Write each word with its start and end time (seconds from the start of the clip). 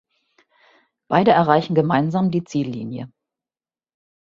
Beide 1.07 1.29
erreichen 1.29 1.75
gemeinsam 1.75 2.31
die 2.31 2.43
Ziellinie. 2.43 3.11